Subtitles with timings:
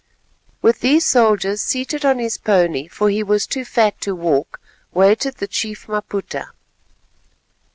[0.63, 4.59] With these soldiers, seated on his pony, for he was too fat to walk,
[4.91, 6.47] waited the Chief Maputa.